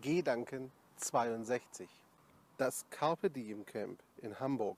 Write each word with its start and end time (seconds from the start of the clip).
Gedanken 0.00 0.70
62. 0.98 1.88
Das 2.56 2.84
Carpe 2.90 3.30
Diem 3.30 3.66
Camp 3.66 4.00
in 4.22 4.38
Hamburg. 4.38 4.76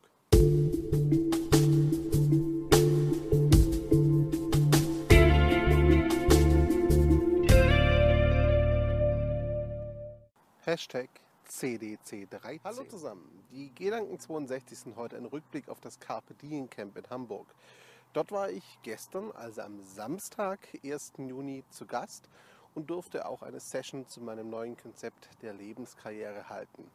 Hashtag 10.65 11.09
CDC13. 11.49 12.61
Hallo 12.65 12.85
zusammen. 12.85 13.45
Die 13.51 13.75
Gedanken 13.75 14.19
62 14.19 14.79
sind 14.79 14.97
heute 14.97 15.17
ein 15.17 15.27
Rückblick 15.27 15.69
auf 15.69 15.81
das 15.81 16.01
Carpe 16.01 16.35
Diem 16.35 16.71
Camp 16.71 16.97
in 16.97 17.05
Hamburg. 17.11 17.47
Dort 18.13 18.33
war 18.33 18.51
ich 18.51 18.79
gestern, 18.83 19.31
also 19.33 19.63
am 19.63 19.83
Samstag, 19.83 20.61
1. 20.83 21.13
Juni, 21.19 21.63
zu 21.71 21.87
Gast 21.87 22.29
und 22.75 22.91
durfte 22.91 23.27
auch 23.27 23.43
eine 23.43 23.61
Session 23.61 24.07
zu 24.07 24.21
meinem 24.21 24.51
neuen 24.51 24.77
Konzept 24.77 25.29
der 25.43 25.53
Lebenskarriere 25.53 26.49
halten. 26.49 26.91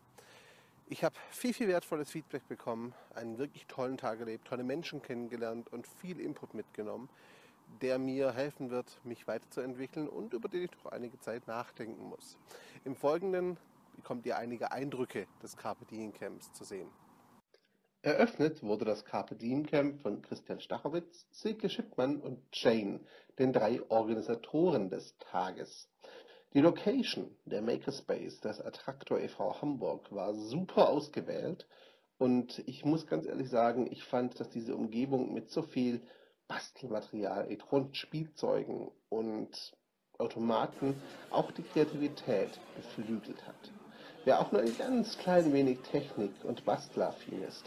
Ich 0.88 1.04
habe 1.04 1.16
viel, 1.32 1.54
viel 1.54 1.68
wertvolles 1.68 2.12
Feedback 2.12 2.48
bekommen, 2.48 2.94
einen 3.16 3.40
wirklich 3.40 3.66
tollen 3.66 3.98
Tag 3.98 4.20
erlebt, 4.20 4.48
tolle 4.48 4.64
Menschen 4.64 5.02
kennengelernt 5.02 5.74
und 5.74 5.88
viel 5.88 6.20
Input 6.20 6.54
mitgenommen, 6.54 7.10
der 7.82 7.98
mir 7.98 8.32
helfen 8.34 8.70
wird, 8.70 9.00
mich 9.04 9.28
weiterzuentwickeln 9.28 10.08
und 10.08 10.34
über 10.34 10.48
den 10.48 10.66
ich 10.66 10.72
noch 10.84 10.92
einige 10.92 11.20
Zeit 11.20 11.48
nachdenken 11.48 12.10
muss. 12.10 12.38
Im 12.84 12.96
Folgenden 12.96 13.58
bekommt 13.96 14.26
ihr 14.28 14.38
einige 14.38 14.72
Eindrücke 14.72 15.26
des 15.42 15.58
Carpe 15.58 15.86
Diem 15.86 16.14
Camps 16.14 16.54
zu 16.54 16.64
sehen. 16.64 16.88
Eröffnet 18.06 18.62
wurde 18.62 18.86
das 18.86 19.04
Carpe 19.04 19.34
Diem 19.34 19.66
Camp 19.66 20.00
von 20.00 20.22
Christian 20.22 20.60
Stachowitz, 20.60 21.26
Silke 21.32 21.72
Schippmann 21.72 22.22
und 22.22 22.40
Jane, 22.54 23.00
den 23.40 23.52
drei 23.52 23.82
Organisatoren 23.90 24.92
des 24.92 25.18
Tages. 25.18 25.90
Die 26.54 26.62
Location, 26.62 27.36
der 27.46 27.64
Makerspace 27.64 28.42
des 28.42 28.62
Attraktor 28.62 29.20
e.V. 29.20 29.60
Hamburg, 29.60 30.12
war 30.12 30.36
super 30.36 30.90
ausgewählt 30.90 31.68
und 32.20 32.60
ich 32.68 32.86
muss 32.86 33.08
ganz 33.08 33.26
ehrlich 33.26 33.50
sagen, 33.50 33.92
ich 33.92 34.04
fand, 34.04 34.40
dass 34.40 34.52
diese 34.52 34.76
Umgebung 34.76 35.34
mit 35.34 35.50
so 35.50 35.64
viel 35.64 36.00
Bastelmaterial, 36.48 37.46
elektronischen 37.48 37.96
Spielzeugen 37.96 38.92
und 39.10 39.76
Automaten 40.20 40.94
auch 41.32 41.50
die 41.50 41.64
Kreativität 41.64 42.52
beflügelt 42.76 43.48
hat. 43.48 43.72
Wer 44.26 44.40
auch 44.42 44.52
nur 44.52 44.62
ein 44.62 44.76
ganz 44.76 45.20
klein 45.20 45.54
wenig 45.54 45.82
Technik 45.92 46.32
und 46.44 46.66
Bastelaffin 46.66 47.44
ist, 47.44 47.64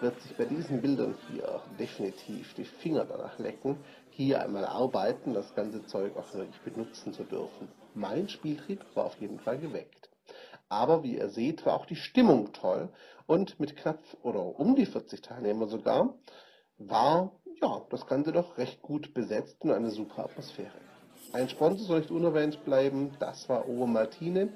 wird 0.00 0.20
sich 0.20 0.36
bei 0.36 0.44
diesen 0.44 0.82
Bildern 0.82 1.14
hier 1.28 1.62
definitiv 1.78 2.52
die 2.54 2.64
Finger 2.64 3.04
danach 3.04 3.38
lecken, 3.38 3.76
hier 4.10 4.42
einmal 4.42 4.64
arbeiten, 4.64 5.34
das 5.34 5.54
ganze 5.54 5.86
Zeug 5.86 6.16
auch 6.16 6.34
wirklich 6.34 6.60
benutzen 6.62 7.12
zu 7.12 7.22
dürfen. 7.22 7.68
Mein 7.94 8.28
Spieltrieb 8.28 8.84
war 8.94 9.04
auf 9.04 9.20
jeden 9.20 9.38
Fall 9.38 9.58
geweckt. 9.58 10.10
Aber 10.68 11.04
wie 11.04 11.16
ihr 11.16 11.28
seht, 11.28 11.64
war 11.64 11.74
auch 11.74 11.86
die 11.86 11.94
Stimmung 11.94 12.52
toll 12.52 12.88
und 13.26 13.60
mit 13.60 13.76
knapp 13.76 14.00
oder 14.24 14.58
um 14.58 14.74
die 14.74 14.86
40 14.86 15.22
Teilnehmer 15.22 15.68
sogar 15.68 16.14
war 16.76 17.30
ja 17.62 17.82
das 17.88 18.04
Ganze 18.08 18.32
doch 18.32 18.58
recht 18.58 18.82
gut 18.82 19.14
besetzt 19.14 19.62
und 19.62 19.70
eine 19.70 19.90
super 19.90 20.24
Atmosphäre. 20.24 20.72
Ein 21.32 21.48
Sponsor 21.48 21.86
soll 21.86 22.00
nicht 22.00 22.10
unerwähnt 22.10 22.64
bleiben, 22.64 23.12
das 23.20 23.48
war 23.48 23.68
Ober 23.68 23.86
Martine, 23.86 24.48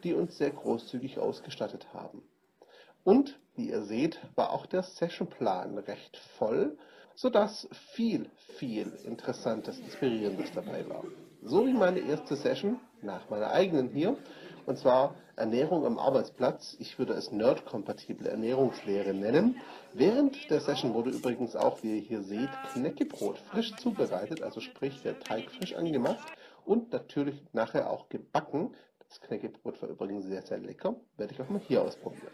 die 0.00 0.14
uns 0.14 0.36
sehr 0.38 0.50
großzügig 0.50 1.18
ausgestattet 1.18 1.92
haben. 1.92 2.22
Und 3.04 3.38
wie 3.56 3.70
ihr 3.70 3.82
seht, 3.82 4.20
war 4.36 4.50
auch 4.50 4.66
der 4.66 4.82
Sessionplan 4.82 5.78
recht 5.78 6.16
voll, 6.38 6.76
sodass 7.14 7.68
viel, 7.94 8.30
viel 8.56 8.92
Interessantes, 9.04 9.78
Inspirierendes 9.78 10.52
dabei 10.52 10.88
war. 10.88 11.04
So 11.42 11.66
wie 11.66 11.72
meine 11.72 12.00
erste 12.00 12.36
Session, 12.36 12.78
nach 13.02 13.28
meiner 13.30 13.50
eigenen 13.50 13.88
hier, 13.88 14.16
und 14.66 14.78
zwar 14.78 15.14
Ernährung 15.36 15.86
am 15.86 15.98
Arbeitsplatz. 15.98 16.76
Ich 16.78 16.98
würde 16.98 17.14
es 17.14 17.32
nerdkompatible 17.32 18.28
Ernährungslehre 18.28 19.14
nennen. 19.14 19.56
Während 19.94 20.50
der 20.50 20.60
Session 20.60 20.92
wurde 20.92 21.10
übrigens 21.10 21.56
auch, 21.56 21.82
wie 21.82 21.96
ihr 21.96 22.02
hier 22.02 22.22
seht, 22.22 22.50
Knäckebrot 22.72 23.38
frisch 23.38 23.74
zubereitet, 23.76 24.42
also 24.42 24.60
sprich 24.60 25.02
der 25.02 25.18
Teig 25.18 25.50
frisch 25.50 25.74
angemacht 25.74 26.28
und 26.66 26.92
natürlich 26.92 27.42
nachher 27.52 27.90
auch 27.90 28.08
gebacken. 28.10 28.74
Das 29.10 29.20
Knäckebrot 29.22 29.82
war 29.82 29.88
übrigens 29.88 30.26
sehr, 30.26 30.42
sehr 30.42 30.58
lecker. 30.58 30.94
Werde 31.16 31.34
ich 31.34 31.40
auch 31.40 31.48
mal 31.48 31.60
hier 31.66 31.82
ausprobieren. 31.82 32.32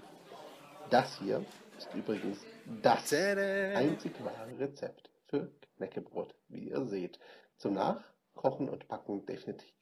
Das 0.91 1.19
hier 1.19 1.45
ist 1.79 1.89
übrigens 1.95 2.39
das 2.83 3.13
einzig 3.13 4.13
wahre 4.23 4.59
Rezept 4.59 5.11
für 5.25 5.51
Knäckebrot, 5.77 6.35
wie 6.49 6.69
ihr 6.69 6.85
seht. 6.85 7.19
Zum 7.57 7.75
Nachkochen 7.75 8.69
und 8.69 8.87
Backen 8.89 9.25
definitiv 9.25 9.73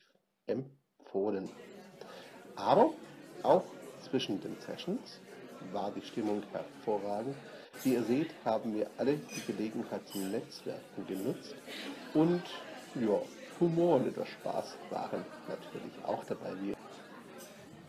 empfohlen. 0.46 1.50
Aber 2.54 2.94
auch 3.42 3.64
zwischen 4.00 4.40
den 4.40 4.56
Sessions 4.60 5.20
war 5.72 5.90
die 5.90 6.02
Stimmung 6.02 6.44
hervorragend. 6.52 7.34
Wie 7.82 7.94
ihr 7.94 8.04
seht, 8.04 8.32
haben 8.44 8.72
wir 8.72 8.88
alle 8.98 9.16
die 9.16 9.52
Gelegenheit 9.52 10.06
zum 10.06 10.30
Netzwerken 10.30 11.06
genutzt 11.08 11.56
und 12.14 12.42
ja, 12.94 13.20
Humor 13.60 13.96
und 13.96 14.16
der 14.16 14.26
Spaß 14.26 14.76
waren 14.90 15.24
natürlich 15.48 16.04
auch 16.04 16.24
dabei. 16.24 16.52
Wie 16.60 16.74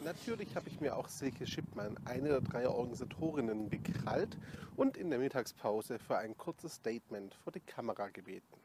Natürlich 0.05 0.55
habe 0.55 0.69
ich 0.69 0.79
mir 0.79 0.95
auch 0.95 1.07
Silke 1.07 1.47
Schippmann, 1.47 1.97
eine 2.05 2.29
der 2.29 2.41
drei 2.41 2.69
Organisatorinnen, 2.69 3.71
gekrallt 3.71 4.37
und 4.75 4.97
in 4.97 5.09
der 5.09 5.17
Mittagspause 5.17 5.97
für 5.97 6.19
ein 6.19 6.37
kurzes 6.37 6.75
Statement 6.75 7.33
vor 7.33 7.51
die 7.51 7.59
Kamera 7.59 8.09
gebeten. 8.09 8.61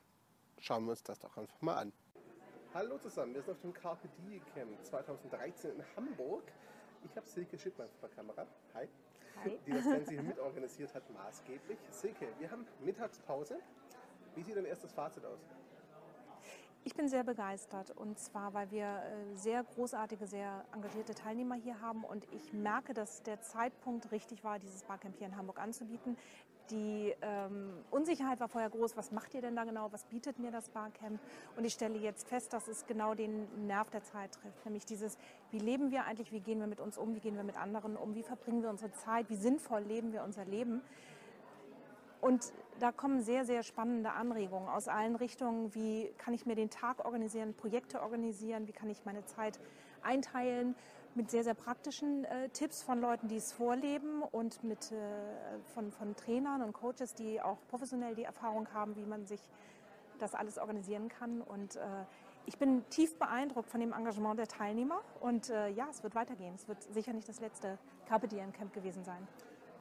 Schauen 0.58 0.84
wir 0.84 0.90
uns 0.90 1.02
das 1.02 1.18
doch 1.18 1.34
einfach 1.38 1.62
mal 1.62 1.78
an. 1.78 1.92
Hallo 2.74 2.98
zusammen, 2.98 3.32
wir 3.32 3.40
sind 3.40 3.54
auf 3.54 3.60
dem 3.62 3.72
Carpe 3.72 4.06
Diem 4.18 4.42
Camp 4.52 4.84
2013 4.84 5.70
in 5.76 5.84
Hamburg. 5.96 6.44
Ich 7.06 7.16
habe 7.16 7.26
Silke 7.26 7.58
Schippmann 7.58 7.88
vor 7.98 8.10
der 8.10 8.16
Kamera. 8.18 8.46
Hi. 8.74 8.86
Hi. 9.42 9.58
Die 9.66 9.72
das 9.72 9.84
Ganze 9.84 10.10
hier 10.10 10.22
mitorganisiert 10.22 10.94
hat, 10.94 11.10
maßgeblich. 11.10 11.78
Silke, 11.90 12.28
wir 12.38 12.50
haben 12.50 12.66
Mittagspause. 12.84 13.60
Wie 14.34 14.42
sieht 14.42 14.58
dein 14.58 14.66
erstes 14.66 14.92
Fazit 14.92 15.24
aus? 15.24 15.40
Ich 16.82 16.94
bin 16.94 17.08
sehr 17.08 17.24
begeistert. 17.24 17.90
Und 17.90 18.18
zwar, 18.18 18.54
weil 18.54 18.70
wir 18.70 18.86
äh, 18.86 19.36
sehr 19.36 19.62
großartige, 19.62 20.26
sehr 20.26 20.64
engagierte 20.72 21.14
Teilnehmer 21.14 21.54
hier 21.54 21.80
haben. 21.80 22.04
Und 22.04 22.26
ich 22.32 22.52
merke, 22.52 22.94
dass 22.94 23.22
der 23.22 23.40
Zeitpunkt 23.42 24.10
richtig 24.12 24.44
war, 24.44 24.58
dieses 24.58 24.84
Barcamp 24.84 25.16
hier 25.18 25.26
in 25.26 25.36
Hamburg 25.36 25.60
anzubieten. 25.60 26.16
Die 26.70 27.14
ähm, 27.20 27.72
Unsicherheit 27.90 28.38
war 28.38 28.48
vorher 28.48 28.70
groß, 28.70 28.96
was 28.96 29.10
macht 29.10 29.34
ihr 29.34 29.42
denn 29.42 29.56
da 29.56 29.64
genau, 29.64 29.92
was 29.92 30.04
bietet 30.04 30.38
mir 30.38 30.52
das 30.52 30.68
Barcamp? 30.68 31.20
Und 31.56 31.64
ich 31.64 31.72
stelle 31.72 31.98
jetzt 31.98 32.28
fest, 32.28 32.52
dass 32.52 32.68
es 32.68 32.86
genau 32.86 33.14
den 33.14 33.66
Nerv 33.66 33.90
der 33.90 34.04
Zeit 34.04 34.32
trifft, 34.32 34.64
nämlich 34.64 34.84
dieses, 34.84 35.18
wie 35.50 35.58
leben 35.58 35.90
wir 35.90 36.04
eigentlich, 36.04 36.30
wie 36.30 36.38
gehen 36.38 36.60
wir 36.60 36.68
mit 36.68 36.80
uns 36.80 36.96
um, 36.96 37.14
wie 37.16 37.20
gehen 37.20 37.34
wir 37.34 37.42
mit 37.42 37.56
anderen 37.56 37.96
um, 37.96 38.14
wie 38.14 38.22
verbringen 38.22 38.62
wir 38.62 38.70
unsere 38.70 38.92
Zeit, 38.92 39.28
wie 39.30 39.36
sinnvoll 39.36 39.82
leben 39.82 40.12
wir 40.12 40.22
unser 40.22 40.44
Leben. 40.44 40.80
Und 42.20 42.52
da 42.80 42.92
kommen 42.92 43.22
sehr, 43.22 43.44
sehr 43.44 43.62
spannende 43.62 44.12
Anregungen 44.12 44.68
aus 44.68 44.88
allen 44.88 45.16
Richtungen. 45.16 45.74
Wie 45.74 46.12
kann 46.18 46.34
ich 46.34 46.46
mir 46.46 46.54
den 46.54 46.70
Tag 46.70 47.04
organisieren, 47.04 47.54
Projekte 47.54 48.02
organisieren, 48.02 48.66
wie 48.66 48.72
kann 48.72 48.88
ich 48.88 49.04
meine 49.04 49.24
Zeit 49.24 49.60
einteilen 50.02 50.74
mit 51.14 51.30
sehr, 51.30 51.44
sehr 51.44 51.54
praktischen 51.54 52.24
äh, 52.24 52.48
Tipps 52.50 52.82
von 52.82 53.00
Leuten, 53.00 53.28
die 53.28 53.36
es 53.36 53.52
vorleben 53.52 54.22
und 54.22 54.62
mit, 54.62 54.92
äh, 54.92 54.96
von, 55.74 55.90
von 55.90 56.14
Trainern 56.14 56.62
und 56.62 56.72
Coaches, 56.72 57.14
die 57.14 57.40
auch 57.40 57.58
professionell 57.68 58.14
die 58.14 58.24
Erfahrung 58.24 58.72
haben, 58.72 58.96
wie 58.96 59.04
man 59.04 59.26
sich 59.26 59.40
das 60.18 60.34
alles 60.34 60.58
organisieren 60.58 61.08
kann. 61.08 61.40
Und 61.42 61.76
äh, 61.76 61.80
ich 62.46 62.58
bin 62.58 62.88
tief 62.90 63.18
beeindruckt 63.18 63.68
von 63.68 63.80
dem 63.80 63.92
Engagement 63.92 64.38
der 64.38 64.46
Teilnehmer 64.48 65.00
und 65.20 65.50
äh, 65.50 65.68
ja, 65.68 65.88
es 65.90 66.02
wird 66.02 66.14
weitergehen. 66.14 66.54
Es 66.54 66.68
wird 66.68 66.82
sicher 66.82 67.12
nicht 67.12 67.28
das 67.28 67.40
letzte 67.40 67.78
Carpe 68.06 68.28
Diem 68.28 68.52
Camp 68.52 68.72
gewesen 68.72 69.04
sein. 69.04 69.26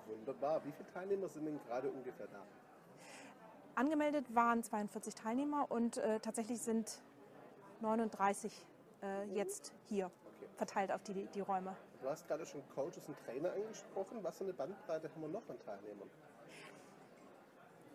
Wunderbar. 0.08 0.62
Wie 0.66 0.72
viele 0.72 0.90
Teilnehmer 0.92 1.30
sind 1.30 1.46
denn 1.46 1.60
gerade 1.68 1.90
ungefähr 1.90 2.28
da? 2.28 2.42
Angemeldet 3.80 4.36
waren 4.36 4.62
42 4.62 5.16
Teilnehmer 5.16 5.72
und 5.72 5.96
äh, 6.00 6.20
tatsächlich 6.20 6.60
sind 6.60 7.00
39 7.80 8.52
äh, 9.02 9.24
jetzt 9.34 9.74
hier 9.88 10.12
verteilt 10.58 10.92
auf 10.92 11.02
die, 11.04 11.28
die 11.28 11.40
Räume. 11.40 11.78
Du 12.02 12.10
hast 12.10 12.28
gerade 12.28 12.46
schon 12.46 12.62
Coaches 12.76 13.08
und 13.08 13.18
Trainer 13.20 13.54
angesprochen. 13.54 14.22
Was 14.22 14.38
für 14.38 14.44
eine 14.44 14.52
Bandbreite 14.52 15.10
haben 15.10 15.22
wir 15.22 15.30
noch 15.30 15.48
an 15.48 15.58
Teilnehmern? 15.66 16.10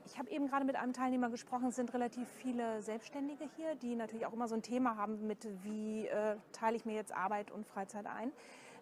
Ich 0.07 0.19
habe 0.19 0.31
eben 0.31 0.49
gerade 0.49 0.65
mit 0.65 0.77
einem 0.77 0.95
Teilnehmer 0.95 1.29
gesprochen, 1.29 1.69
es 1.69 1.77
sind 1.77 1.93
relativ 1.93 2.31
viele 2.31 2.81
Selbstständige 2.81 3.45
hier, 3.55 3.75
die 3.75 3.95
natürlich 3.95 4.25
auch 4.25 4.33
immer 4.33 4.49
so 4.49 4.55
ein 4.55 4.63
Thema 4.63 4.97
haben 4.97 5.27
mit, 5.27 5.47
wie 5.65 6.07
äh, 6.07 6.37
teile 6.53 6.77
ich 6.77 6.87
mir 6.87 6.95
jetzt 6.95 7.15
Arbeit 7.15 7.51
und 7.51 7.67
Freizeit 7.67 8.07
ein. 8.07 8.33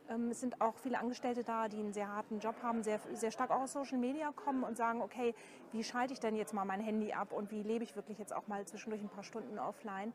Ähm, 0.09 0.31
es 0.31 0.41
sind 0.41 0.61
auch 0.61 0.77
viele 0.77 0.99
Angestellte 0.99 1.45
da, 1.45 1.69
die 1.69 1.79
einen 1.79 1.93
sehr 1.93 2.09
harten 2.09 2.39
Job 2.39 2.57
haben, 2.63 2.83
sehr, 2.83 3.01
sehr 3.15 3.31
stark 3.31 3.51
auch 3.51 3.63
aus 3.63 3.73
Social 3.73 3.99
Media 3.99 4.33
kommen 4.33 4.65
und 4.65 4.77
sagen, 4.77 5.03
okay, 5.03 5.35
wie 5.73 5.85
schalte 5.85 6.13
ich 6.13 6.21
denn 6.21 6.37
jetzt 6.37 6.55
mal 6.55 6.65
mein 6.65 6.81
Handy 6.81 7.13
ab 7.13 7.33
und 7.33 7.51
wie 7.51 7.63
lebe 7.63 7.85
ich 7.85 7.97
wirklich 7.97 8.19
jetzt 8.19 8.35
auch 8.35 8.47
mal 8.49 8.65
zwischendurch 8.65 9.03
ein 9.03 9.09
paar 9.09 9.25
Stunden 9.25 9.59
offline. 9.59 10.13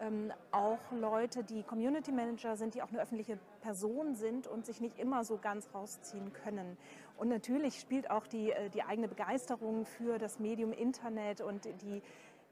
Ähm, 0.00 0.32
auch 0.50 0.78
Leute, 0.92 1.44
die 1.44 1.62
Community 1.62 2.10
Manager 2.10 2.56
sind, 2.56 2.74
die 2.74 2.82
auch 2.82 2.88
eine 2.88 3.00
öffentliche 3.00 3.38
Person 3.60 4.14
sind 4.14 4.46
und 4.46 4.64
sich 4.64 4.80
nicht 4.80 4.98
immer 4.98 5.24
so 5.24 5.36
ganz 5.36 5.68
rausziehen 5.74 6.32
können. 6.32 6.78
Und 7.18 7.28
natürlich 7.28 7.78
spielt 7.78 8.10
auch 8.10 8.26
die, 8.26 8.50
äh, 8.50 8.70
die 8.70 8.82
eigene 8.82 9.08
Begeisterung 9.08 9.84
für 9.84 10.18
das 10.18 10.38
Medium 10.38 10.72
Internet 10.72 11.42
und 11.42 11.66
die, 11.82 12.02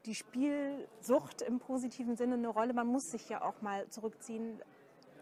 die 0.05 0.13
Spielsucht 0.13 1.41
im 1.41 1.57
positiven 1.57 2.15
Sinne 2.15 2.35
eine 2.35 2.49
Rolle. 2.49 2.73
Man 2.73 2.85
muss 2.85 3.09
sich 3.09 3.27
ja 3.29 3.41
auch 3.41 3.63
mal 3.63 3.89
zurückziehen, 3.89 4.61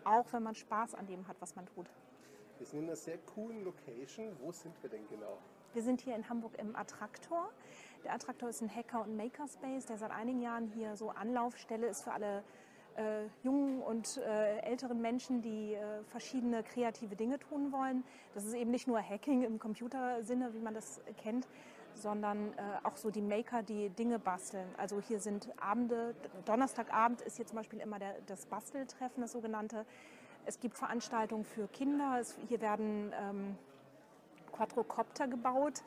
auch 0.08 0.32
wenn 0.32 0.44
man 0.44 0.56
Spaß 0.56 0.96
an 0.96 1.08
dem 1.08 1.28
hat, 1.28 1.38
was 1.40 1.56
man 1.56 1.66
tut. 1.66 1.88
Wir 2.58 2.66
sind 2.66 2.80
in 2.80 2.86
einer 2.86 2.96
sehr 2.96 3.18
coolen 3.20 3.64
Location. 3.64 4.36
Wo 4.40 4.52
sind 4.52 4.74
wir 4.82 4.90
denn 4.90 5.08
genau? 5.08 5.38
Wir 5.74 5.84
sind 5.84 6.02
hier 6.02 6.16
in 6.16 6.28
Hamburg 6.28 6.58
im 6.58 6.76
Attraktor. 6.76 7.50
Der 8.04 8.14
Attraktor 8.14 8.50
ist 8.50 8.62
ein 8.62 8.74
Hacker- 8.74 9.04
und 9.04 9.16
Makerspace, 9.16 9.86
der 9.86 9.98
seit 9.98 10.12
einigen 10.12 10.42
Jahren 10.42 10.68
hier 10.68 10.96
so 10.96 11.10
Anlaufstelle 11.10 11.88
ist 11.88 12.04
für 12.04 12.14
alle 12.14 12.44
äh, 12.96 13.26
jungen 13.44 13.82
und 13.82 14.18
äh, 14.18 14.60
älteren 14.60 15.02
Menschen, 15.02 15.42
die 15.42 15.74
äh, 15.74 16.04
verschiedene 16.06 16.64
kreative 16.64 17.16
Dinge 17.16 17.38
tun 17.38 17.72
wollen. 17.72 18.04
Das 18.34 18.46
ist 18.46 18.54
eben 18.54 18.72
nicht 18.72 18.88
nur 18.88 19.02
Hacking 19.02 19.44
im 19.44 19.60
Computersinne, 19.60 20.54
wie 20.54 20.60
man 20.60 20.74
das 20.74 21.00
kennt, 21.18 21.48
sondern 21.98 22.54
äh, 22.54 22.62
auch 22.84 22.98
so 22.98 23.10
die 23.10 23.22
Maker, 23.22 23.64
die 23.64 23.90
Dinge 23.90 24.20
basteln. 24.20 24.68
Also 24.78 25.02
hier 25.02 25.20
sind 25.20 25.50
Abende, 25.62 26.16
Donnerstagabend 26.46 27.22
ist 27.22 27.38
hier 27.38 27.46
zum 27.46 27.58
Beispiel 27.58 27.80
immer 27.80 28.00
der, 28.00 28.16
das 28.28 28.46
Basteltreffen, 28.46 29.22
das 29.22 29.32
sogenannte. 29.32 29.86
Es 30.46 30.60
gibt 30.60 30.78
Veranstaltungen 30.78 31.44
für 31.44 31.68
Kinder. 31.68 32.18
Es, 32.20 32.36
hier 32.48 32.62
werden 32.62 33.14
ähm, 33.20 33.58
Quadrocopter 34.52 35.28
gebaut. 35.28 35.84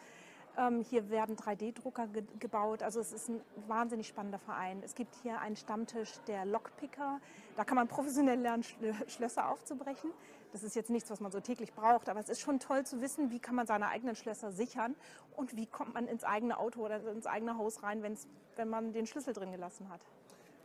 Ähm, 0.58 0.84
hier 0.88 1.10
werden 1.10 1.36
3D-Drucker 1.36 2.08
ge 2.08 2.24
gebaut. 2.38 2.82
Also 2.82 3.00
es 3.00 3.12
ist 3.12 3.28
ein 3.28 3.40
wahnsinnig 3.68 4.08
spannender 4.08 4.38
Verein. 4.38 4.82
Es 4.84 4.94
gibt 4.94 5.14
hier 5.22 5.40
einen 5.40 5.56
Stammtisch 5.56 6.12
der 6.26 6.44
Lockpicker. 6.44 7.20
Da 7.56 7.64
kann 7.64 7.76
man 7.76 7.88
professionell 7.88 8.38
lernen, 8.38 8.64
Schlösser 9.06 9.48
aufzubrechen. 9.48 10.10
Das 10.52 10.64
ist 10.64 10.75
jetzt 10.75 10.91
nichts, 10.91 11.11
was 11.11 11.20
man 11.20 11.31
so 11.31 11.41
täglich 11.41 11.73
braucht, 11.73 12.08
aber 12.08 12.19
es 12.19 12.29
ist 12.29 12.41
schon 12.41 12.58
toll 12.58 12.85
zu 12.85 13.00
wissen, 13.00 13.31
wie 13.31 13.38
kann 13.38 13.55
man 13.55 13.67
seine 13.67 13.88
eigenen 13.88 14.17
Schlösser 14.17 14.50
sichern 14.50 14.97
und 15.37 15.56
wie 15.56 15.67
kommt 15.67 15.94
man 15.94 16.08
ins 16.08 16.25
eigene 16.25 16.58
Auto 16.58 16.85
oder 16.85 17.00
ins 17.12 17.26
eigene 17.26 17.56
Haus 17.56 17.82
rein, 17.82 18.02
wenn 18.02 18.69
man 18.69 18.93
den 18.93 19.06
Schlüssel 19.06 19.32
drin 19.32 19.52
gelassen 19.52 19.88
hat. 19.88 20.00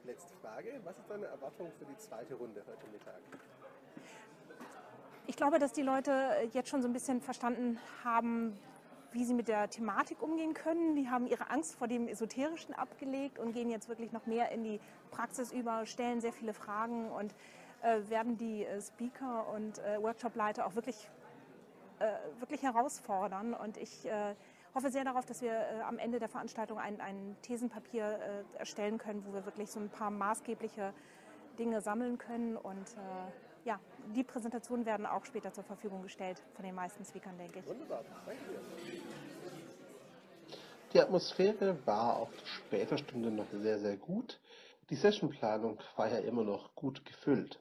Letzte 0.03 0.33
Frage. 0.35 0.79
Was 0.83 0.97
ist 0.97 1.09
deine 1.09 1.25
Erwartung 1.25 1.71
für 1.77 1.85
die 1.85 1.97
zweite 1.97 2.35
Runde 2.35 2.63
heute 2.67 2.91
Mittag? 2.91 3.19
Ich 5.27 5.35
glaube, 5.35 5.57
dass 5.57 5.71
die 5.71 5.81
Leute 5.81 6.49
jetzt 6.53 6.69
schon 6.69 6.81
so 6.81 6.87
ein 6.87 6.93
bisschen 6.93 7.21
verstanden 7.21 7.79
haben, 8.03 8.57
wie 9.11 9.23
sie 9.23 9.33
mit 9.33 9.47
der 9.47 9.69
Thematik 9.69 10.21
umgehen 10.21 10.53
können. 10.53 10.95
Die 10.95 11.09
haben 11.09 11.25
ihre 11.25 11.49
Angst 11.49 11.75
vor 11.75 11.87
dem 11.87 12.07
Esoterischen 12.07 12.75
abgelegt 12.75 13.39
und 13.39 13.53
gehen 13.53 13.69
jetzt 13.69 13.89
wirklich 13.89 14.11
noch 14.11 14.25
mehr 14.25 14.51
in 14.51 14.63
die 14.63 14.79
Praxis 15.09 15.51
über, 15.51 15.85
stellen 15.85 16.21
sehr 16.21 16.33
viele 16.33 16.53
Fragen 16.53 17.09
und 17.09 17.33
werden 18.09 18.37
die 18.37 18.65
äh, 18.65 18.81
Speaker 18.81 19.47
und 19.53 19.79
äh, 19.79 20.01
Workshopleiter 20.01 20.65
auch 20.65 20.75
wirklich, 20.75 21.09
äh, 21.99 22.05
wirklich 22.39 22.63
herausfordern. 22.63 23.53
Und 23.53 23.77
ich 23.77 24.05
äh, 24.05 24.35
hoffe 24.73 24.89
sehr 24.89 25.03
darauf, 25.03 25.25
dass 25.25 25.41
wir 25.41 25.53
äh, 25.53 25.81
am 25.87 25.97
Ende 25.97 26.19
der 26.19 26.29
Veranstaltung 26.29 26.79
ein, 26.79 26.99
ein 27.01 27.35
Thesenpapier 27.41 28.43
erstellen 28.57 28.97
können, 28.97 29.23
wo 29.25 29.33
wir 29.33 29.45
wirklich 29.45 29.71
so 29.71 29.79
ein 29.79 29.89
paar 29.89 30.11
maßgebliche 30.11 30.93
Dinge 31.57 31.81
sammeln 31.81 32.17
können 32.17 32.57
und 32.57 32.95
ja, 33.63 33.79
die 34.15 34.23
Präsentationen 34.23 34.85
werden 34.85 35.05
auch 35.05 35.25
später 35.25 35.51
zur 35.51 35.63
Verfügung 35.63 36.03
gestellt 36.03 36.41
von 36.53 36.63
den 36.63 36.75
meisten 36.75 37.03
Speakern, 37.03 37.35
denke 37.37 37.59
ich. 37.59 37.65
Wunderbar, 37.65 38.03
danke 38.25 38.39
dir. 38.43 38.59
Die 40.93 41.01
Atmosphäre 41.01 41.75
war 41.85 42.17
auch 42.17 42.31
zu 42.31 42.45
später 42.45 42.97
Stunde 42.97 43.29
noch 43.29 43.47
sehr, 43.51 43.79
sehr 43.79 43.97
gut. 43.97 44.39
Die 44.91 44.95
Sessionplanung 44.95 45.79
war 45.95 46.11
ja 46.11 46.19
immer 46.19 46.43
noch 46.43 46.75
gut 46.75 47.05
gefüllt. 47.05 47.59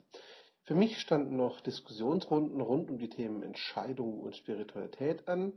Für 0.64 0.74
mich 0.74 0.98
standen 0.98 1.36
noch 1.36 1.62
Diskussionsrunden 1.62 2.60
rund 2.60 2.90
um 2.90 2.98
die 2.98 3.08
Themen 3.08 3.42
Entscheidung 3.42 4.20
und 4.20 4.36
Spiritualität 4.36 5.26
an. 5.26 5.54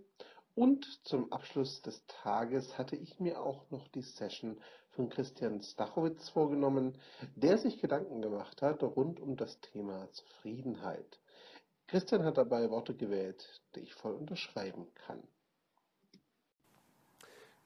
Und 0.55 0.85
zum 1.05 1.31
Abschluss 1.31 1.81
des 1.81 2.05
Tages 2.07 2.77
hatte 2.77 2.95
ich 2.95 3.19
mir 3.19 3.41
auch 3.41 3.69
noch 3.69 3.89
die 3.89 4.01
Session 4.01 4.61
von 4.91 5.09
Christian 5.09 5.61
Stachowitz 5.61 6.29
vorgenommen, 6.29 6.97
der 7.35 7.57
sich 7.57 7.79
Gedanken 7.79 8.21
gemacht 8.21 8.61
hat 8.61 8.81
rund 8.81 9.19
um 9.19 9.35
das 9.35 9.59
Thema 9.59 10.09
Zufriedenheit. 10.11 11.19
Christian 11.87 12.23
hat 12.23 12.37
dabei 12.37 12.69
Worte 12.69 12.95
gewählt, 12.95 13.61
die 13.75 13.81
ich 13.81 13.93
voll 13.93 14.13
unterschreiben 14.13 14.87
kann. 14.95 15.21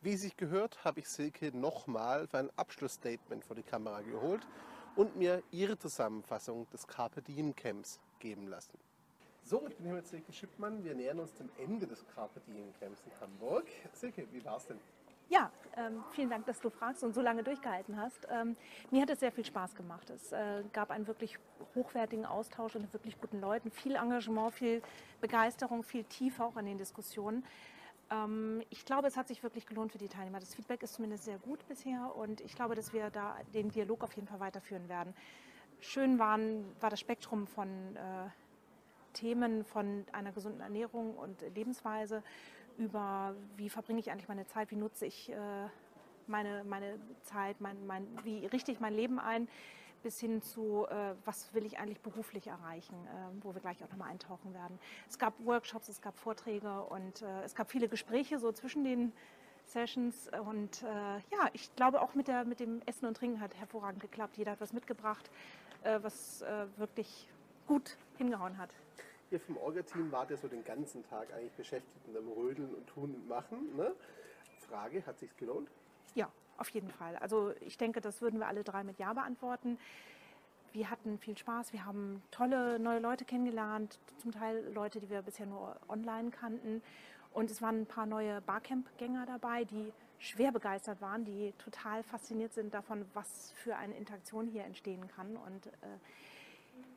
Wie 0.03 0.15
sich 0.15 0.35
gehört, 0.35 0.83
habe 0.83 1.01
ich 1.01 1.07
Silke 1.07 1.55
nochmal 1.55 2.25
für 2.25 2.39
ein 2.39 2.49
Abschlussstatement 2.55 3.45
vor 3.45 3.55
die 3.55 3.61
Kamera 3.61 4.01
geholt 4.01 4.47
und 4.95 5.15
mir 5.15 5.43
ihre 5.51 5.77
Zusammenfassung 5.77 6.67
des 6.71 6.87
Carpe 6.87 7.21
Diem 7.21 7.55
Camps 7.55 7.99
geben 8.17 8.47
lassen. 8.47 8.79
So, 9.43 9.61
ich 9.67 9.75
bin 9.75 9.85
hier 9.85 9.93
mit 9.93 10.07
Silke 10.07 10.33
Schippmann. 10.33 10.83
Wir 10.83 10.95
nähern 10.95 11.19
uns 11.19 11.35
dem 11.35 11.51
Ende 11.59 11.85
des 11.85 12.03
Carpe 12.15 12.39
Diem 12.47 12.73
Camps 12.79 13.03
in 13.05 13.11
Hamburg. 13.21 13.67
Silke, 13.93 14.25
wie 14.31 14.43
war 14.43 14.57
es 14.57 14.65
denn? 14.65 14.79
Ja, 15.29 15.51
ähm, 15.77 16.03
vielen 16.09 16.31
Dank, 16.31 16.47
dass 16.47 16.59
du 16.59 16.71
fragst 16.71 17.03
und 17.03 17.13
so 17.13 17.21
lange 17.21 17.43
durchgehalten 17.43 17.95
hast. 17.95 18.27
Ähm, 18.29 18.57
mir 18.89 19.03
hat 19.03 19.11
es 19.11 19.19
sehr 19.19 19.31
viel 19.31 19.45
Spaß 19.45 19.75
gemacht. 19.75 20.09
Es 20.09 20.31
äh, 20.31 20.63
gab 20.73 20.89
einen 20.89 21.05
wirklich 21.05 21.37
hochwertigen 21.75 22.25
Austausch 22.25 22.75
unter 22.75 22.91
wirklich 22.91 23.21
guten 23.21 23.39
Leuten, 23.39 23.69
viel 23.69 23.95
Engagement, 23.95 24.53
viel 24.53 24.81
Begeisterung, 25.21 25.83
viel 25.83 26.03
Tiefe 26.05 26.43
auch 26.43 26.55
an 26.57 26.65
den 26.65 26.77
Diskussionen. 26.77 27.45
Ähm, 28.11 28.61
ich 28.69 28.85
glaube, 28.85 29.07
es 29.07 29.17
hat 29.17 29.27
sich 29.27 29.41
wirklich 29.41 29.65
gelohnt 29.65 29.91
für 29.91 29.97
die 29.97 30.09
Teilnehmer. 30.09 30.39
Das 30.39 30.53
Feedback 30.53 30.83
ist 30.83 30.93
zumindest 30.93 31.23
sehr 31.23 31.39
gut 31.39 31.65
bisher 31.67 32.15
und 32.15 32.41
ich 32.41 32.55
glaube, 32.55 32.75
dass 32.75 32.93
wir 32.93 33.09
da 33.09 33.37
den 33.53 33.69
Dialog 33.69 34.03
auf 34.03 34.13
jeden 34.13 34.27
Fall 34.27 34.39
weiterführen 34.39 34.89
werden. 34.89 35.13
Schön 35.79 36.19
waren, 36.19 36.65
war 36.79 36.89
das 36.89 36.99
Spektrum 36.99 37.47
von 37.47 37.95
äh, 37.95 38.29
Themen 39.13 39.63
von 39.63 40.05
einer 40.11 40.31
gesunden 40.31 40.61
Ernährung 40.61 41.15
und 41.15 41.41
Lebensweise 41.55 42.23
über, 42.77 43.35
wie 43.57 43.69
verbringe 43.69 43.99
ich 43.99 44.11
eigentlich 44.11 44.27
meine 44.27 44.45
Zeit, 44.45 44.71
wie 44.71 44.75
nutze 44.75 45.05
ich 45.05 45.31
äh, 45.31 45.35
meine, 46.27 46.63
meine 46.63 46.99
Zeit, 47.23 47.59
mein, 47.59 47.85
mein, 47.87 48.07
wie 48.23 48.45
richte 48.45 48.71
ich 48.71 48.79
mein 48.79 48.93
Leben 48.93 49.19
ein, 49.19 49.47
bis 50.01 50.19
hin 50.19 50.41
zu, 50.41 50.87
äh, 50.89 51.13
was 51.25 51.53
will 51.53 51.65
ich 51.65 51.79
eigentlich 51.79 52.01
beruflich 52.01 52.47
erreichen, 52.47 52.95
äh, 53.07 53.43
wo 53.43 53.53
wir 53.53 53.61
gleich 53.61 53.83
auch 53.83 53.89
nochmal 53.89 54.09
eintauchen 54.09 54.53
werden. 54.53 54.79
Es 55.09 55.17
gab 55.17 55.33
Workshops, 55.45 55.89
es 55.89 56.01
gab 56.01 56.17
Vorträge 56.17 56.81
und 56.83 57.21
äh, 57.21 57.43
es 57.43 57.55
gab 57.55 57.71
viele 57.71 57.87
Gespräche 57.87 58.39
so 58.39 58.51
zwischen 58.51 58.83
den 58.83 59.13
Sessions 59.65 60.29
und 60.45 60.83
äh, 60.83 60.87
ja, 60.87 61.49
ich 61.53 61.73
glaube 61.75 62.01
auch 62.01 62.13
mit, 62.15 62.27
der, 62.27 62.45
mit 62.45 62.59
dem 62.59 62.81
Essen 62.85 63.05
und 63.05 63.15
Trinken 63.15 63.39
hat 63.39 63.55
hervorragend 63.55 64.01
geklappt. 64.01 64.37
Jeder 64.37 64.51
hat 64.51 64.61
was 64.61 64.73
mitgebracht, 64.73 65.29
äh, 65.83 65.99
was 66.01 66.43
wirklich 66.77 67.29
gut 67.67 67.97
hingehauen 68.17 68.57
hat. 68.57 68.69
Ihr 69.29 69.39
vom 69.39 69.55
Orga-Team 69.57 70.11
wart 70.11 70.29
ja 70.29 70.35
so 70.35 70.49
den 70.49 70.63
ganzen 70.65 71.07
Tag 71.09 71.31
eigentlich 71.33 71.53
beschäftigt 71.53 72.05
mit 72.07 72.17
dem 72.17 72.27
Rödeln 72.27 72.73
und 72.75 72.85
Tun 72.87 73.15
und 73.15 73.29
Machen. 73.29 73.75
Ne? 73.77 73.93
Frage, 74.67 75.05
hat 75.05 75.19
sich's 75.19 75.37
gelohnt? 75.37 75.69
Ja, 76.15 76.29
auf 76.57 76.69
jeden 76.69 76.89
Fall. 76.89 77.15
Also 77.17 77.53
ich 77.61 77.77
denke, 77.77 78.01
das 78.01 78.21
würden 78.21 78.39
wir 78.39 78.47
alle 78.47 78.63
drei 78.63 78.83
mit 78.83 78.99
Ja 78.99 79.13
beantworten. 79.13 79.77
Wir 80.73 80.89
hatten 80.89 81.17
viel 81.17 81.37
Spaß, 81.37 81.73
wir 81.73 81.85
haben 81.85 82.23
tolle 82.31 82.79
neue 82.79 82.99
Leute 82.99 83.25
kennengelernt, 83.25 83.99
zum 84.19 84.31
Teil 84.31 84.71
Leute, 84.73 85.01
die 85.01 85.09
wir 85.09 85.21
bisher 85.21 85.45
nur 85.45 85.75
online 85.89 86.31
kannten. 86.31 86.81
Und 87.33 87.51
es 87.51 87.61
waren 87.61 87.81
ein 87.81 87.85
paar 87.85 88.05
neue 88.05 88.41
Barcamp-Gänger 88.41 89.25
dabei, 89.25 89.65
die 89.65 89.91
schwer 90.19 90.51
begeistert 90.51 91.01
waren, 91.01 91.25
die 91.25 91.53
total 91.57 92.03
fasziniert 92.03 92.53
sind 92.53 92.73
davon, 92.73 93.05
was 93.13 93.51
für 93.55 93.75
eine 93.75 93.95
Interaktion 93.95 94.47
hier 94.47 94.63
entstehen 94.63 95.07
kann. 95.07 95.35
Und 95.35 95.67
äh, 95.67 95.97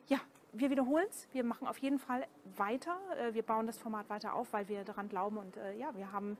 ja, 0.07 0.19
wir 0.53 0.69
wiederholen 0.69 1.07
es. 1.09 1.27
Wir 1.33 1.43
machen 1.43 1.67
auf 1.67 1.77
jeden 1.79 1.99
Fall 1.99 2.27
weiter. 2.55 2.97
Äh, 3.17 3.33
wir 3.33 3.43
bauen 3.43 3.67
das 3.67 3.77
Format 3.77 4.09
weiter 4.09 4.35
auf, 4.35 4.53
weil 4.53 4.67
wir 4.67 4.83
daran 4.83 5.09
glauben. 5.09 5.37
Und 5.37 5.57
äh, 5.57 5.73
ja, 5.73 5.95
wir 5.95 6.11
haben 6.11 6.37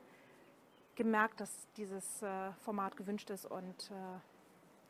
gemerkt, 0.96 1.40
dass 1.40 1.50
dieses 1.76 2.22
äh, 2.22 2.52
Format 2.64 2.96
gewünscht 2.96 3.30
ist 3.30 3.46
und 3.46 3.90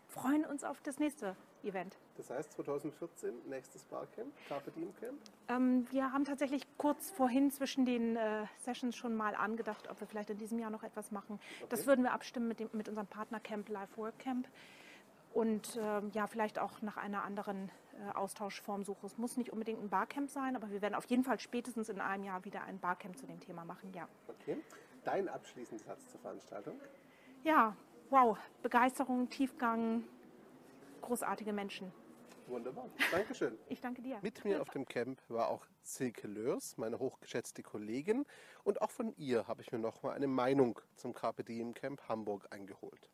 freuen 0.09 0.47
uns 0.47 0.65
auf 0.65 0.81
das 0.83 0.99
nächste 0.99 1.37
Event. 1.63 1.99
Das 2.17 2.31
heißt 2.31 2.53
2014 2.53 3.49
nächstes 3.49 3.85
Barcamp, 3.85 4.33
Carpe 4.49 4.71
Diem 4.71 4.95
Camp? 4.97 5.21
Ähm, 5.49 5.87
wir 5.91 6.13
haben 6.13 6.25
tatsächlich 6.25 6.67
kurz 6.79 7.11
vorhin 7.11 7.51
zwischen 7.51 7.85
den 7.85 8.17
äh, 8.17 8.47
Sessions 8.59 8.97
schon 8.97 9.15
mal 9.15 9.35
angedacht, 9.35 9.89
ob 9.91 10.01
wir 10.01 10.07
vielleicht 10.07 10.31
in 10.31 10.39
diesem 10.39 10.59
Jahr 10.59 10.71
noch 10.71 10.83
etwas 10.83 11.11
machen. 11.11 11.39
Okay. 11.59 11.67
Das 11.69 11.87
würden 11.87 12.03
wir 12.05 12.13
abstimmen 12.13 12.49
mit, 12.49 12.61
dem, 12.61 12.71
mit 12.73 12.89
unserem 12.89 13.07
Partnercamp 13.07 13.69
Life 13.69 13.97
Work 13.97 14.19
Camp 14.19 14.49
und 15.35 15.77
äh, 15.77 16.01
ja, 16.13 16.27
vielleicht 16.27 16.59
auch 16.59 16.81
nach 16.81 16.97
einer 16.97 17.23
anderen 17.25 17.71
äh, 17.93 18.15
Austauschform 18.15 18.85
suche. 18.85 19.05
Es 19.07 19.19
muss 19.19 19.37
nicht 19.37 19.53
unbedingt 19.53 19.83
ein 19.83 19.91
Barcamp 19.91 20.31
sein, 20.31 20.57
aber 20.57 20.71
wir 20.71 20.81
werden 20.81 20.95
auf 20.95 21.05
jeden 21.07 21.25
Fall 21.25 21.39
spätestens 21.39 21.91
in 21.91 22.01
einem 22.01 22.25
Jahr 22.25 22.45
wieder 22.45 22.63
ein 22.63 22.79
Barcamp 22.79 23.19
zu 23.19 23.27
dem 23.27 23.41
Thema 23.41 23.65
machen, 23.65 23.93
ja. 23.93 24.09
Okay. 24.29 24.57
Dein 25.07 25.29
abschließender 25.29 25.85
Satz 25.85 26.09
zur 26.09 26.19
Veranstaltung? 26.19 26.81
Ja, 27.45 27.77
wow, 28.11 28.37
Begeisterung, 28.61 29.31
Tiefgang, 29.31 30.03
großartige 31.01 31.53
Menschen. 31.53 31.93
Wunderbar. 32.49 32.89
Dankeschön. 33.13 33.57
Ich 33.69 33.81
danke 33.81 34.03
dir. 34.03 34.19
Mit 34.23 34.45
mir 34.45 34.61
auf 34.61 34.71
dem 34.71 34.85
Camp 34.85 35.21
war 35.29 35.49
auch 35.49 35.65
Silke 35.83 36.27
Lörs, 36.27 36.77
meine 36.77 36.99
hochgeschätzte 36.99 37.63
Kollegin. 37.63 38.27
Und 38.65 38.83
auch 38.83 38.91
von 38.91 39.15
ihr 39.17 39.47
habe 39.47 39.63
ich 39.63 39.71
mir 39.71 39.79
nochmal 39.79 40.17
eine 40.17 40.27
Meinung 40.27 40.81
zum 40.97 41.15
Carpe 41.15 41.45
Diem 41.45 41.73
Camp 41.73 42.03
Hamburg 42.09 42.49
eingeholt. 42.51 43.09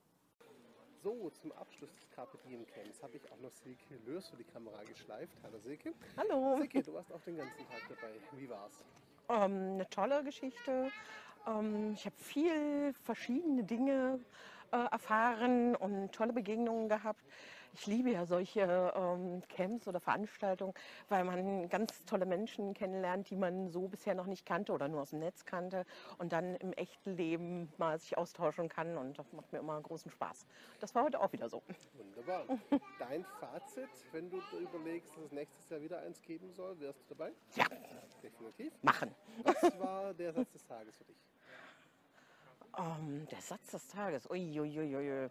So, 1.03 1.29
zum 1.29 1.53
Abschluss 1.53 1.93
des 1.95 2.09
Carpe 2.09 2.39
Diem 2.49 2.67
Camps 2.69 3.03
habe 3.03 3.19
ich 3.19 3.31
auch 3.31 3.39
noch 3.41 3.53
Silke 3.53 3.97
Lörs 4.07 4.31
für 4.31 4.37
die 4.37 4.45
Kamera 4.45 4.83
geschleift. 4.85 5.37
Hallo 5.43 5.59
Silke. 5.59 5.93
Hallo. 6.17 6.57
Silke, 6.57 6.83
du 6.83 6.95
warst 6.95 7.13
auch 7.13 7.21
den 7.21 7.37
ganzen 7.37 7.69
Tag 7.69 7.83
dabei. 7.87 8.15
Wie 8.41 8.49
war's? 8.49 8.83
Ähm, 9.29 9.75
eine 9.75 9.91
tolle 9.91 10.25
Geschichte. 10.25 10.91
Ähm, 11.47 11.93
ich 11.95 12.05
habe 12.05 12.17
viel 12.17 12.95
verschiedene 13.05 13.65
Dinge 13.65 14.21
äh, 14.73 14.77
erfahren 14.91 15.77
und 15.77 16.13
tolle 16.13 16.33
Begegnungen 16.33 16.89
gehabt. 16.89 17.25
Ich 17.75 17.87
liebe 17.87 18.11
ja 18.11 18.27
solche 18.27 18.93
ähm, 18.95 19.43
Camps 19.49 19.89
oder 19.89 19.99
Veranstaltungen, 19.99 20.75
weil 21.09 21.25
man 21.25 21.71
ganz 21.71 22.05
tolle 22.05 22.27
Menschen 22.27 22.75
kennenlernt, 22.75 23.31
die 23.31 23.37
man 23.37 23.71
so 23.71 23.89
bisher 23.89 24.15
noch 24.15 24.27
nicht 24.27 24.45
kannte 24.45 24.73
oder 24.73 24.89
nur 24.89 25.01
aus 25.01 25.11
dem 25.11 25.21
Netz 25.21 25.47
kannte 25.47 25.87
und 26.19 26.33
dann 26.33 26.55
im 26.57 26.75
echten 26.75 27.17
Leben 27.17 27.73
mal 27.79 27.99
sich 27.99 28.19
austauschen 28.19 28.69
kann 28.69 28.99
und 28.99 29.19
das 29.19 29.33
macht 29.33 29.53
mir 29.53 29.59
immer 29.59 29.81
großen 29.81 30.11
Spaß. 30.11 30.47
Das 30.81 30.95
war 30.95 31.05
heute 31.05 31.21
auch 31.21 31.33
wieder 31.33 31.49
so. 31.49 31.63
Wunderbar. 31.95 32.45
Dein 32.99 33.25
Fazit, 33.41 33.89
wenn 34.13 34.29
du 34.29 34.43
überlegst, 34.61 35.17
dass 35.17 35.25
es 35.25 35.33
nächstes 35.33 35.71
Jahr 35.71 35.81
wieder 35.81 36.01
eins 36.01 36.21
geben 36.21 36.53
soll, 36.53 36.79
wärst 36.79 37.01
du 37.09 37.15
dabei? 37.15 37.33
Ja. 37.55 37.65
Definitiv. 38.23 38.73
Machen. 38.83 39.15
Was 39.43 39.81
war 39.81 40.15
der 40.15 40.33
Satz 40.33 40.53
des 40.53 40.65
Tages 40.65 40.97
für 40.97 41.05
dich? 41.05 41.32
Um, 42.77 43.27
der 43.31 43.41
Satz 43.41 43.71
des 43.71 43.87
Tages. 43.89 44.29
Uiuiuiui. 44.31 45.31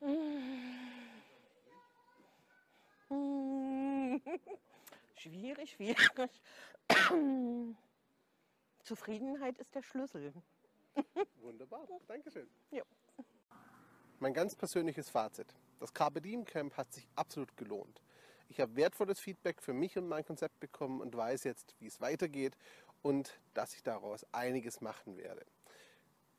Schwierig, 5.16 5.72
schwierig. 5.72 6.08
Zufriedenheit 8.82 9.58
ist 9.58 9.74
der 9.74 9.82
Schlüssel. 9.82 10.32
Wunderbar. 11.40 11.88
Dankeschön. 12.06 12.48
Ja. 12.70 12.84
Mein 14.20 14.34
ganz 14.34 14.54
persönliches 14.54 15.10
Fazit. 15.10 15.52
Das 15.80 15.92
Carpe 15.92 16.20
Diem 16.20 16.44
Camp 16.44 16.76
hat 16.76 16.92
sich 16.92 17.08
absolut 17.16 17.56
gelohnt. 17.56 18.00
Ich 18.48 18.60
habe 18.60 18.76
wertvolles 18.76 19.18
Feedback 19.18 19.60
für 19.62 19.72
mich 19.72 19.98
und 19.98 20.06
mein 20.06 20.24
Konzept 20.24 20.60
bekommen 20.60 21.00
und 21.00 21.16
weiß 21.16 21.42
jetzt, 21.44 21.74
wie 21.80 21.86
es 21.86 22.00
weitergeht 22.00 22.56
und 23.02 23.40
dass 23.54 23.74
ich 23.74 23.82
daraus 23.82 24.24
einiges 24.32 24.80
machen 24.80 25.16
werde. 25.16 25.44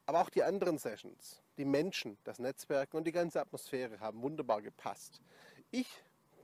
Aber 0.06 0.22
auch 0.22 0.30
die 0.30 0.44
anderen 0.44 0.78
Sessions, 0.78 1.42
die 1.58 1.66
Menschen, 1.66 2.18
das 2.24 2.38
Netzwerken 2.38 2.98
und 2.98 3.06
die 3.06 3.12
ganze 3.12 3.42
Atmosphäre 3.42 4.00
haben 4.00 4.22
wunderbar 4.22 4.62
gepasst. 4.62 5.22
Ich 5.72 5.90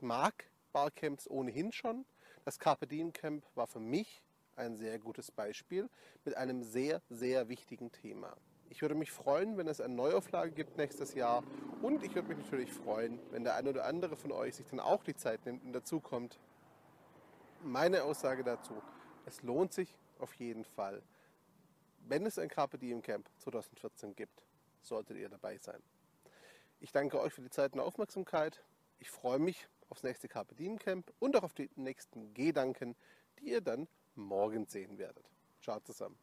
mag 0.00 0.44
Barcamps 0.72 1.28
ohnehin 1.28 1.70
schon. 1.70 2.04
Das 2.44 2.58
Carpe 2.58 2.88
Diem 2.88 3.12
Camp 3.12 3.44
war 3.54 3.68
für 3.68 3.78
mich 3.78 4.22
ein 4.56 4.76
sehr 4.76 4.98
gutes 4.98 5.30
Beispiel 5.30 5.88
mit 6.24 6.36
einem 6.36 6.62
sehr, 6.62 7.02
sehr 7.08 7.48
wichtigen 7.48 7.92
Thema. 7.92 8.36
Ich 8.68 8.82
würde 8.82 8.94
mich 8.94 9.12
freuen, 9.12 9.56
wenn 9.58 9.68
es 9.68 9.80
eine 9.80 9.94
Neuauflage 9.94 10.50
gibt 10.50 10.76
nächstes 10.76 11.14
Jahr. 11.14 11.44
Und 11.82 12.02
ich 12.02 12.14
würde 12.14 12.28
mich 12.28 12.38
natürlich 12.38 12.72
freuen, 12.72 13.20
wenn 13.30 13.44
der 13.44 13.54
eine 13.54 13.70
oder 13.70 13.84
andere 13.84 14.16
von 14.16 14.32
euch 14.32 14.56
sich 14.56 14.66
dann 14.66 14.80
auch 14.80 15.04
die 15.04 15.14
Zeit 15.14 15.44
nimmt 15.44 15.64
und 15.64 15.72
dazu 15.72 16.00
kommt. 16.00 16.38
Meine 17.62 18.02
Aussage 18.02 18.42
dazu, 18.42 18.74
es 19.26 19.42
lohnt 19.42 19.72
sich 19.72 19.94
auf 20.18 20.34
jeden 20.34 20.64
Fall. 20.64 21.02
Wenn 22.04 22.26
es 22.26 22.38
ein 22.38 22.48
Carpe 22.48 22.78
Diem 22.78 23.02
Camp 23.02 23.28
2014 23.38 24.14
gibt, 24.14 24.44
solltet 24.80 25.16
ihr 25.16 25.28
dabei 25.28 25.58
sein. 25.58 25.82
Ich 26.80 26.92
danke 26.92 27.20
euch 27.20 27.32
für 27.32 27.42
die 27.42 27.50
Zeit 27.50 27.74
und 27.74 27.80
Aufmerksamkeit. 27.80 28.62
Ich 28.98 29.10
freue 29.10 29.38
mich 29.38 29.68
aufs 29.88 30.02
nächste 30.02 30.28
Carpe 30.28 30.54
Diem 30.54 30.78
Camp 30.78 31.12
und 31.20 31.36
auch 31.36 31.44
auf 31.44 31.54
die 31.54 31.70
nächsten 31.76 32.34
Gedanken, 32.34 32.96
die 33.38 33.50
ihr 33.50 33.60
dann 33.60 33.88
morgen 34.14 34.66
sehen 34.66 34.98
werdet. 34.98 35.24
Ciao 35.60 35.80
zusammen. 35.80 36.18